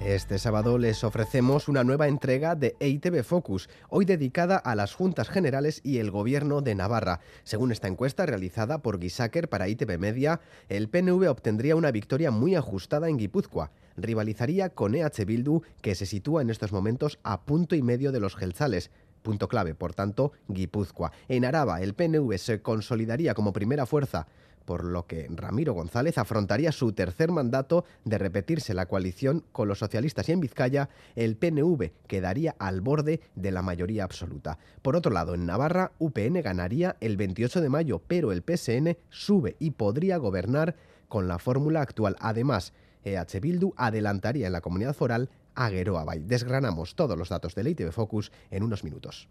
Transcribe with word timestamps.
Este 0.00 0.38
sábado 0.38 0.78
les 0.78 1.02
ofrecemos 1.02 1.66
una 1.66 1.82
nueva 1.82 2.06
entrega 2.06 2.54
de 2.54 2.76
EITB 2.78 3.24
Focus, 3.24 3.68
hoy 3.88 4.04
dedicada 4.04 4.56
a 4.56 4.76
las 4.76 4.94
Juntas 4.94 5.28
Generales 5.28 5.80
y 5.82 5.98
el 5.98 6.12
Gobierno 6.12 6.60
de 6.60 6.76
Navarra. 6.76 7.18
Según 7.42 7.72
esta 7.72 7.88
encuesta 7.88 8.24
realizada 8.24 8.78
por 8.78 9.00
Gisaker 9.00 9.48
para 9.48 9.68
ITV 9.68 9.98
Media, 9.98 10.40
el 10.68 10.88
PNV 10.88 11.28
obtendría 11.28 11.74
una 11.74 11.90
victoria 11.90 12.30
muy 12.30 12.54
ajustada 12.54 13.08
en 13.08 13.16
Guipúzcoa. 13.16 13.72
Rivalizaría 13.96 14.70
con 14.70 14.94
EH 14.94 15.24
Bildu, 15.26 15.62
que 15.82 15.96
se 15.96 16.06
sitúa 16.06 16.42
en 16.42 16.50
estos 16.50 16.70
momentos 16.70 17.18
a 17.24 17.44
punto 17.44 17.74
y 17.74 17.82
medio 17.82 18.12
de 18.12 18.20
los 18.20 18.36
Gelzales. 18.36 18.92
Punto 19.28 19.46
clave, 19.46 19.74
por 19.74 19.92
tanto, 19.92 20.32
Guipúzcoa. 20.48 21.12
En 21.28 21.44
Araba, 21.44 21.82
el 21.82 21.92
PNV 21.92 22.38
se 22.38 22.62
consolidaría 22.62 23.34
como 23.34 23.52
primera 23.52 23.84
fuerza 23.84 24.26
por 24.64 24.84
lo 24.84 25.06
que 25.06 25.26
Ramiro 25.28 25.74
González 25.74 26.16
afrontaría 26.16 26.72
su 26.72 26.92
tercer 26.94 27.30
mandato 27.30 27.84
de 28.06 28.16
repetirse 28.16 28.72
la 28.72 28.86
coalición 28.86 29.44
con 29.52 29.68
los 29.68 29.80
socialistas 29.80 30.26
y 30.30 30.32
en 30.32 30.40
Vizcaya 30.40 30.88
el 31.14 31.36
PNV 31.36 31.90
quedaría 32.06 32.56
al 32.58 32.80
borde 32.80 33.20
de 33.34 33.50
la 33.50 33.60
mayoría 33.60 34.04
absoluta. 34.04 34.58
Por 34.80 34.96
otro 34.96 35.12
lado, 35.12 35.34
en 35.34 35.44
Navarra, 35.44 35.92
UPN 35.98 36.40
ganaría 36.40 36.96
el 37.00 37.18
28 37.18 37.60
de 37.60 37.68
mayo, 37.68 38.00
pero 38.06 38.32
el 38.32 38.42
PSN 38.42 38.96
sube 39.10 39.56
y 39.58 39.72
podría 39.72 40.16
gobernar 40.16 40.74
con 41.06 41.28
la 41.28 41.38
fórmula 41.38 41.82
actual. 41.82 42.16
Además, 42.18 42.72
EH 43.04 43.40
Bildu 43.40 43.74
adelantaría 43.76 44.46
en 44.46 44.54
la 44.54 44.62
comunidad 44.62 44.94
foral 44.94 45.28
a 45.58 45.68
Geroa 45.70 46.04
Bay. 46.04 46.20
Desgranamos 46.20 46.94
todos 46.94 47.18
los 47.18 47.28
datos 47.28 47.54
de 47.54 47.68
ITV 47.68 47.90
Focus 47.90 48.30
en 48.50 48.62
unos 48.62 48.84
minutos. 48.84 49.28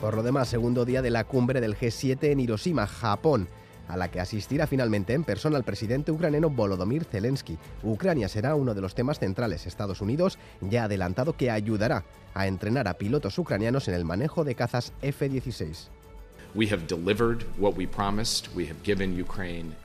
Por 0.00 0.16
lo 0.16 0.22
demás, 0.22 0.48
segundo 0.48 0.84
día 0.84 1.02
de 1.02 1.10
la 1.10 1.24
cumbre 1.24 1.60
del 1.60 1.76
G7 1.76 2.32
en 2.32 2.40
Hiroshima, 2.40 2.86
Japón 2.86 3.48
a 3.88 3.96
la 3.96 4.10
que 4.10 4.20
asistirá 4.20 4.66
finalmente 4.66 5.12
en 5.12 5.22
persona 5.22 5.58
el 5.58 5.64
presidente 5.64 6.10
ucraniano 6.10 6.50
Volodymyr 6.50 7.04
Zelensky. 7.04 7.58
Ucrania 7.82 8.28
será 8.28 8.54
uno 8.54 8.74
de 8.74 8.80
los 8.80 8.94
temas 8.94 9.18
centrales. 9.18 9.66
Estados 9.66 10.00
Unidos 10.00 10.38
ya 10.60 10.82
ha 10.82 10.84
adelantado 10.86 11.36
que 11.36 11.50
ayudará 11.50 12.04
a 12.34 12.46
entrenar 12.46 12.88
a 12.88 12.94
pilotos 12.94 13.38
ucranianos 13.38 13.86
en 13.88 13.94
el 13.94 14.04
manejo 14.04 14.44
de 14.44 14.54
cazas 14.54 14.92
F-16. 15.02 15.90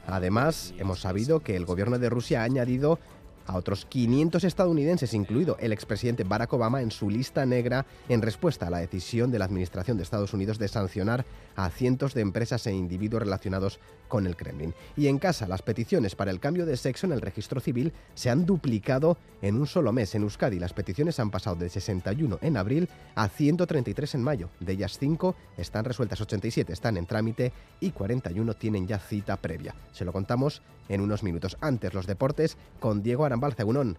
Además, 0.07 0.73
hemos 0.77 1.01
sabido 1.01 1.41
que 1.41 1.55
el 1.55 1.65
gobierno 1.65 1.99
de 1.99 2.09
Rusia 2.09 2.41
ha 2.41 2.45
añadido 2.45 2.97
a 3.45 3.55
otros 3.55 3.85
500 3.85 4.43
estadounidenses, 4.43 5.13
incluido 5.13 5.57
el 5.59 5.73
expresidente 5.73 6.23
Barack 6.23 6.53
Obama, 6.53 6.81
en 6.81 6.91
su 6.91 7.09
lista 7.09 7.45
negra 7.45 7.85
en 8.09 8.21
respuesta 8.21 8.67
a 8.67 8.69
la 8.69 8.79
decisión 8.79 9.31
de 9.31 9.39
la 9.39 9.45
Administración 9.45 9.97
de 9.97 10.03
Estados 10.03 10.33
Unidos 10.33 10.59
de 10.59 10.67
sancionar 10.67 11.25
a 11.55 11.69
cientos 11.69 12.13
de 12.13 12.21
empresas 12.21 12.65
e 12.67 12.73
individuos 12.73 13.23
relacionados 13.23 13.79
con 14.07 14.27
el 14.27 14.35
Kremlin. 14.35 14.73
Y 14.97 15.07
en 15.07 15.19
casa, 15.19 15.47
las 15.47 15.61
peticiones 15.61 16.15
para 16.15 16.31
el 16.31 16.39
cambio 16.39 16.65
de 16.65 16.77
sexo 16.77 17.05
en 17.05 17.13
el 17.13 17.21
registro 17.21 17.61
civil 17.61 17.93
se 18.13 18.29
han 18.29 18.45
duplicado 18.45 19.17
en 19.41 19.55
un 19.55 19.67
solo 19.67 19.91
mes. 19.93 20.13
En 20.15 20.23
Euskadi, 20.23 20.59
las 20.59 20.73
peticiones 20.73 21.19
han 21.19 21.31
pasado 21.31 21.55
de 21.55 21.69
61 21.69 22.39
en 22.41 22.57
abril 22.57 22.89
a 23.15 23.29
133 23.29 24.15
en 24.15 24.23
mayo. 24.23 24.49
De 24.59 24.73
ellas 24.73 24.97
5 24.99 25.35
están 25.57 25.85
resueltas, 25.85 26.19
87 26.21 26.73
están 26.73 26.97
en 26.97 27.05
trámite 27.05 27.53
y 27.79 27.91
41 27.91 28.53
tienen 28.55 28.87
ya 28.87 28.99
cita 28.99 29.37
previa. 29.37 29.75
Se 29.93 30.05
lo 30.05 30.11
contamos 30.11 30.61
en 30.89 31.01
unos 31.01 31.23
minutos. 31.23 31.57
Antes, 31.61 31.93
los 31.93 32.07
deportes 32.07 32.57
con 32.79 33.01
Diego 33.01 33.25
Arambal 33.31 33.55
Cegunón. 33.55 33.97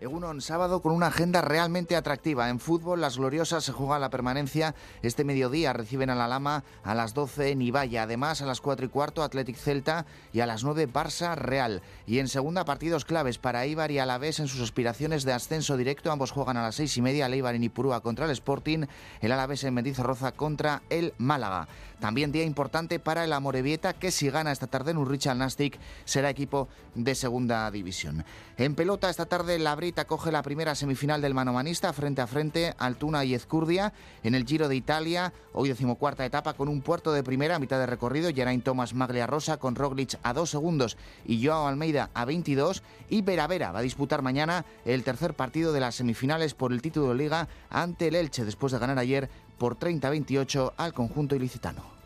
Egunon, 0.00 0.40
sábado 0.40 0.80
con 0.80 0.92
una 0.92 1.08
agenda 1.08 1.42
realmente 1.42 1.94
atractiva. 1.94 2.48
En 2.48 2.58
fútbol, 2.58 3.02
las 3.02 3.18
gloriosas 3.18 3.64
se 3.64 3.72
juega 3.72 3.98
la 3.98 4.08
permanencia. 4.08 4.74
Este 5.02 5.24
mediodía 5.24 5.74
reciben 5.74 6.08
a 6.08 6.14
la 6.14 6.26
Lama 6.26 6.64
a 6.82 6.94
las 6.94 7.12
12 7.12 7.50
en 7.50 7.60
Ibaya. 7.60 8.04
Además, 8.04 8.40
a 8.40 8.46
las 8.46 8.62
4 8.62 8.86
y 8.86 8.88
cuarto, 8.88 9.22
Athletic 9.22 9.56
Celta 9.56 10.06
y 10.32 10.40
a 10.40 10.46
las 10.46 10.64
9, 10.64 10.90
Barça 10.90 11.34
Real. 11.34 11.82
Y 12.06 12.18
en 12.18 12.28
segunda, 12.28 12.64
partidos 12.64 13.04
claves 13.04 13.36
para 13.36 13.66
Ibar 13.66 13.90
y 13.90 13.98
Alavés 13.98 14.40
en 14.40 14.48
sus 14.48 14.62
aspiraciones 14.62 15.24
de 15.24 15.34
ascenso 15.34 15.76
directo. 15.76 16.10
Ambos 16.10 16.30
juegan 16.30 16.56
a 16.56 16.62
las 16.62 16.76
6 16.76 16.96
y 16.96 17.02
media, 17.02 17.26
el 17.26 17.34
Ibar 17.34 17.54
en 17.54 17.64
Ipurúa 17.64 18.00
contra 18.00 18.24
el 18.24 18.30
Sporting, 18.30 18.86
el 19.20 19.32
Alavés 19.32 19.64
en 19.64 19.74
Mendizorroza 19.74 20.32
contra 20.32 20.80
el 20.88 21.12
Málaga. 21.18 21.68
También 22.00 22.32
día 22.32 22.44
importante 22.44 22.98
para 22.98 23.24
el 23.24 23.32
Amorebieta, 23.34 23.92
que 23.92 24.10
si 24.10 24.30
gana 24.30 24.52
esta 24.52 24.66
tarde 24.66 24.92
en 24.92 24.96
Urricha 24.96 25.34
Nastic, 25.34 25.78
será 26.06 26.30
equipo 26.30 26.68
de 26.94 27.14
segunda 27.14 27.70
división. 27.70 28.24
En 28.56 28.74
pelota, 28.74 29.10
esta 29.10 29.26
tarde, 29.26 29.58
la 29.58 29.76
acoge 29.98 30.30
la 30.30 30.42
primera 30.42 30.74
semifinal 30.74 31.20
del 31.20 31.34
manomanista 31.34 31.92
frente 31.92 32.20
a 32.20 32.26
frente 32.26 32.74
Altuna 32.78 33.24
y 33.24 33.34
Ezcurdia 33.34 33.92
en 34.22 34.34
el 34.34 34.46
Giro 34.46 34.68
de 34.68 34.76
Italia, 34.76 35.32
hoy 35.52 35.70
decimocuarta 35.70 36.24
etapa 36.24 36.52
con 36.52 36.68
un 36.68 36.82
puerto 36.82 37.12
de 37.12 37.24
primera 37.24 37.58
mitad 37.58 37.78
de 37.78 37.86
recorrido, 37.86 38.30
Geraint 38.32 38.62
Thomas 38.62 38.94
Maglia 38.94 39.26
Rosa 39.26 39.56
con 39.56 39.74
Roglic 39.74 40.18
a 40.22 40.32
dos 40.32 40.50
segundos 40.50 40.96
y 41.26 41.44
Joao 41.44 41.66
Almeida 41.66 42.10
a 42.14 42.24
22 42.24 42.82
y 43.08 43.22
Vera 43.22 43.46
Vera 43.46 43.72
va 43.72 43.80
a 43.80 43.82
disputar 43.82 44.22
mañana 44.22 44.64
el 44.84 45.02
tercer 45.02 45.34
partido 45.34 45.72
de 45.72 45.80
las 45.80 45.96
semifinales 45.96 46.54
por 46.54 46.72
el 46.72 46.82
título 46.82 47.08
de 47.08 47.16
liga 47.16 47.48
ante 47.70 48.08
el 48.08 48.14
Elche 48.14 48.44
después 48.44 48.72
de 48.72 48.78
ganar 48.78 48.98
ayer 48.98 49.28
por 49.58 49.78
30-28 49.78 50.74
al 50.76 50.92
conjunto 50.92 51.34
ilicitano. 51.34 51.99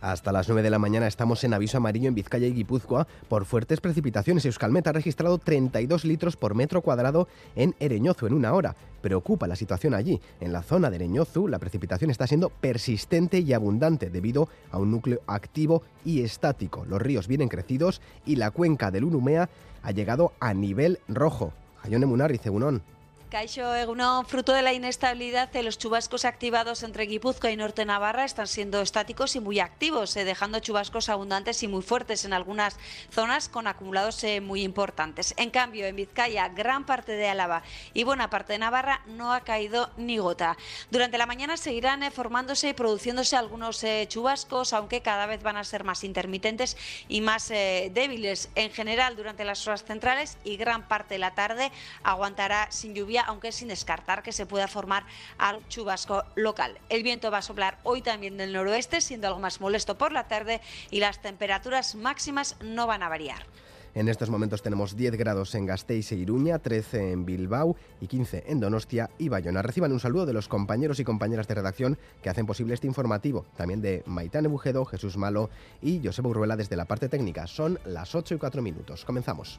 Hasta 0.00 0.32
las 0.32 0.48
9 0.48 0.62
de 0.62 0.70
la 0.70 0.78
mañana 0.78 1.06
estamos 1.06 1.44
en 1.44 1.52
aviso 1.52 1.76
amarillo 1.76 2.08
en 2.08 2.14
Vizcaya 2.14 2.46
y 2.46 2.54
Guipúzcoa 2.54 3.06
por 3.28 3.44
fuertes 3.44 3.82
precipitaciones. 3.82 4.46
Euskalmet 4.46 4.86
ha 4.86 4.92
registrado 4.92 5.36
32 5.36 6.06
litros 6.06 6.36
por 6.36 6.54
metro 6.54 6.80
cuadrado 6.80 7.28
en 7.54 7.74
Ereñozu 7.80 8.26
en 8.26 8.32
una 8.32 8.54
hora. 8.54 8.74
Preocupa 9.02 9.46
la 9.46 9.56
situación 9.56 9.92
allí. 9.92 10.18
En 10.40 10.54
la 10.54 10.62
zona 10.62 10.88
de 10.88 10.96
Ereñozu 10.96 11.48
la 11.48 11.58
precipitación 11.58 12.10
está 12.10 12.26
siendo 12.26 12.48
persistente 12.48 13.40
y 13.40 13.52
abundante 13.52 14.08
debido 14.08 14.48
a 14.70 14.78
un 14.78 14.90
núcleo 14.90 15.20
activo 15.26 15.82
y 16.02 16.22
estático. 16.22 16.86
Los 16.86 17.02
ríos 17.02 17.28
vienen 17.28 17.48
crecidos 17.48 18.00
y 18.24 18.36
la 18.36 18.52
cuenca 18.52 18.90
del 18.90 19.04
Unumea 19.04 19.50
ha 19.82 19.90
llegado 19.90 20.32
a 20.40 20.54
nivel 20.54 20.98
rojo. 21.08 21.52
Ayone 21.82 22.06
Munar 22.06 22.32
y 22.32 22.38
Cebunón. 22.38 22.82
Caixo 23.30 23.76
Egunon, 23.76 24.26
fruto 24.26 24.52
de 24.52 24.60
la 24.60 24.72
inestabilidad 24.72 25.54
los 25.62 25.78
chubascos 25.78 26.24
activados 26.24 26.82
entre 26.82 27.06
Guipúzcoa 27.06 27.52
y 27.52 27.56
Norte 27.56 27.84
Navarra 27.84 28.24
están 28.24 28.48
siendo 28.48 28.80
estáticos 28.80 29.36
y 29.36 29.40
muy 29.40 29.60
activos, 29.60 30.16
eh, 30.16 30.24
dejando 30.24 30.58
chubascos 30.58 31.08
abundantes 31.08 31.62
y 31.62 31.68
muy 31.68 31.82
fuertes 31.82 32.24
en 32.24 32.32
algunas 32.32 32.76
zonas 33.12 33.48
con 33.48 33.68
acumulados 33.68 34.24
eh, 34.24 34.40
muy 34.40 34.62
importantes. 34.62 35.32
En 35.36 35.50
cambio, 35.50 35.86
en 35.86 35.94
Vizcaya, 35.94 36.48
gran 36.48 36.84
parte 36.86 37.12
de 37.12 37.28
Álava 37.28 37.62
y 37.94 38.02
buena 38.02 38.30
parte 38.30 38.54
de 38.54 38.58
Navarra 38.58 39.02
no 39.06 39.32
ha 39.32 39.42
caído 39.42 39.90
ni 39.96 40.18
gota. 40.18 40.56
Durante 40.90 41.16
la 41.16 41.26
mañana 41.26 41.56
seguirán 41.56 42.02
eh, 42.02 42.10
formándose 42.10 42.70
y 42.70 42.74
produciéndose 42.74 43.36
algunos 43.36 43.84
chubascos, 44.08 44.72
aunque 44.72 45.02
cada 45.02 45.26
vez 45.26 45.40
van 45.44 45.56
a 45.56 45.62
ser 45.62 45.84
más 45.84 46.02
intermitentes 46.02 46.76
y 47.08 47.20
más 47.20 47.48
débiles. 47.48 48.50
En 48.56 48.72
general, 48.72 49.14
durante 49.14 49.44
las 49.44 49.64
horas 49.68 49.84
centrales 49.84 50.36
y 50.42 50.56
gran 50.56 50.88
parte 50.88 51.14
de 51.14 51.18
la 51.18 51.34
tarde 51.34 51.70
aguantará 52.02 52.66
sin 52.72 52.94
lluvia 52.94 53.19
aunque 53.20 53.52
sin 53.52 53.68
descartar 53.68 54.22
que 54.22 54.32
se 54.32 54.46
pueda 54.46 54.68
formar 54.68 55.04
al 55.38 55.66
chubasco 55.68 56.24
local. 56.34 56.78
El 56.88 57.02
viento 57.02 57.30
va 57.30 57.38
a 57.38 57.42
soplar 57.42 57.78
hoy 57.82 58.02
también 58.02 58.36
del 58.36 58.52
noroeste, 58.52 59.00
siendo 59.00 59.26
algo 59.26 59.40
más 59.40 59.60
molesto 59.60 59.96
por 59.96 60.12
la 60.12 60.28
tarde 60.28 60.60
y 60.90 61.00
las 61.00 61.22
temperaturas 61.22 61.94
máximas 61.94 62.56
no 62.60 62.86
van 62.86 63.02
a 63.02 63.08
variar. 63.08 63.44
En 63.92 64.08
estos 64.08 64.30
momentos 64.30 64.62
tenemos 64.62 64.96
10 64.96 65.16
grados 65.16 65.54
en 65.56 65.66
Gasteiz 65.66 66.12
e 66.12 66.16
Iruña, 66.16 66.60
13 66.60 67.10
en 67.10 67.26
Bilbao 67.26 67.74
y 68.00 68.06
15 68.06 68.44
en 68.46 68.60
Donostia 68.60 69.10
y 69.18 69.28
Bayona. 69.28 69.62
Reciban 69.62 69.90
un 69.90 69.98
saludo 69.98 70.26
de 70.26 70.32
los 70.32 70.46
compañeros 70.46 71.00
y 71.00 71.04
compañeras 71.04 71.48
de 71.48 71.56
redacción 71.56 71.98
que 72.22 72.30
hacen 72.30 72.46
posible 72.46 72.74
este 72.74 72.86
informativo, 72.86 73.46
también 73.56 73.80
de 73.80 74.04
Maitane 74.06 74.46
Bujedo, 74.46 74.84
Jesús 74.84 75.16
Malo 75.16 75.50
y 75.82 76.00
Josep 76.04 76.24
Urruela 76.24 76.56
desde 76.56 76.76
la 76.76 76.84
parte 76.84 77.08
técnica. 77.08 77.48
Son 77.48 77.80
las 77.84 78.14
8 78.14 78.36
y 78.36 78.38
4 78.38 78.62
minutos. 78.62 79.04
Comenzamos. 79.04 79.58